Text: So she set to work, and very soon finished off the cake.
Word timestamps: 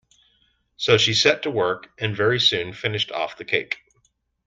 So 0.77 0.97
she 0.97 1.13
set 1.13 1.43
to 1.43 1.51
work, 1.51 1.91
and 1.99 2.15
very 2.17 2.39
soon 2.39 2.73
finished 2.73 3.11
off 3.11 3.37
the 3.37 3.45
cake. 3.45 3.77